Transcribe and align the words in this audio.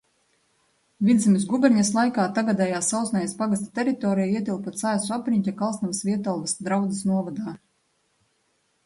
Vidzemes 1.07 1.43
guberņas 1.49 1.91
laikā 1.97 2.23
tagadējā 2.37 2.79
Sausnējas 2.87 3.35
pagasta 3.41 3.69
teritorija 3.81 4.39
ietilpa 4.39 4.73
Cēsu 4.79 5.13
apriņķa 5.19 5.55
Kalsnavas–Vietalvas 5.61 6.57
draudzes 6.69 7.05
novadā. 7.11 7.55